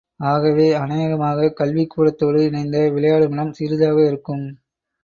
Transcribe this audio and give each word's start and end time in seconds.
ஆகவே 0.25 0.73
அநேகமாக, 0.75 1.51
கல்விக்கூடத்தோடு 1.59 2.41
இணைந்த 2.45 2.79
விளையாடுமிடம் 2.91 3.53
சிறிதாக 3.53 4.07
இருக்கும். 4.07 4.45